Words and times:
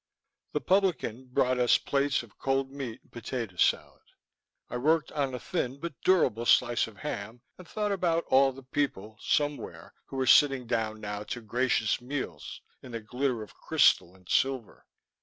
The 0.53 0.61
publican 0.61 1.25
brought 1.27 1.59
us 1.59 1.77
plates 1.77 2.23
of 2.23 2.39
cold 2.39 2.71
meat 2.71 3.01
and 3.03 3.11
potato 3.11 3.55
salad. 3.57 4.01
I 4.67 4.77
worked 4.77 5.11
on 5.11 5.35
a 5.35 5.39
thin 5.39 5.79
but 5.79 6.01
durable 6.03 6.47
slice 6.47 6.87
of 6.87 6.97
ham 6.97 7.43
and 7.59 7.67
thought 7.67 7.91
about 7.91 8.25
all 8.25 8.51
the 8.51 8.63
people, 8.63 9.19
somewhere, 9.21 9.93
who 10.07 10.15
were 10.17 10.25
sitting 10.25 10.65
down 10.65 11.01
now 11.01 11.21
to 11.25 11.39
gracious 11.41 12.01
meals 12.01 12.61
in 12.81 12.93
the 12.93 12.99
glitter 12.99 13.43
of 13.43 13.53
crystal 13.53 14.15
and 14.15 14.27
silver. 14.27 14.87